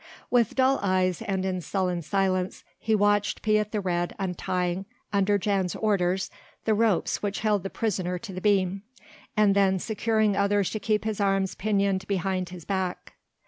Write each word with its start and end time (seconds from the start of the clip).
With 0.31 0.55
dull 0.55 0.79
eyes 0.81 1.21
and 1.21 1.45
in 1.45 1.61
sullen 1.61 2.01
silence 2.01 2.63
he 2.79 2.95
watched 2.95 3.43
Piet 3.43 3.71
the 3.71 3.79
Red 3.79 4.15
untying 4.17 4.87
under 5.13 5.37
Jan's 5.37 5.75
orders 5.75 6.31
the 6.65 6.73
ropes 6.73 7.21
which 7.21 7.41
held 7.41 7.61
the 7.61 7.69
prisoner 7.69 8.17
to 8.17 8.33
the 8.33 8.41
beam, 8.41 8.81
and 9.37 9.55
then 9.55 9.77
securing 9.77 10.35
others 10.35 10.71
to 10.71 10.79
keep 10.79 11.03
his 11.05 11.21
arms 11.21 11.53
pinioned 11.53 12.07
behind 12.07 12.49
his 12.49 12.65
back. 12.65 13.13